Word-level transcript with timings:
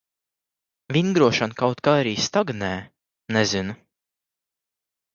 Vingrošana 0.97 1.59
kaut 1.61 1.85
kā 1.89 1.95
arī 1.99 2.15
stagnē. 2.31 2.73
Nezinu... 3.39 3.81